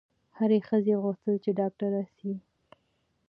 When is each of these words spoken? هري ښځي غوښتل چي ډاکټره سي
هري 0.37 0.59
ښځي 0.67 0.93
غوښتل 1.03 1.35
چي 1.43 1.51
ډاکټره 1.59 2.01
سي 2.15 2.31